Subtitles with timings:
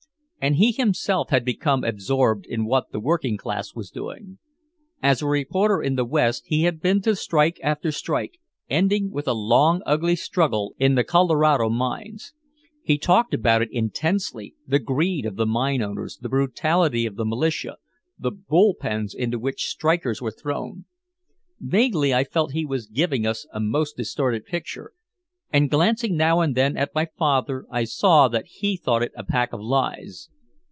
[0.43, 4.39] And he himself had become absorbed in what the working class was doing.
[4.99, 9.27] As a reporter in the West he had been to strike after strike, ending with
[9.27, 12.33] a long ugly struggle in the Colorado mines.
[12.81, 17.25] He talked about it intensely, the greed of the mine owners, the brutality of the
[17.25, 17.77] militia,
[18.17, 20.85] the "bull pens" into which strikers were thrown.
[21.59, 24.93] Vaguely I felt he was giving us a most distorted picture,
[25.53, 29.25] and glancing now and then at my father I saw that he thought it a
[29.25, 30.29] pack of lies.